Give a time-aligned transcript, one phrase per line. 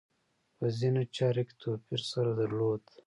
[0.57, 2.83] په ځینو چارو کې توپیر سره درلود.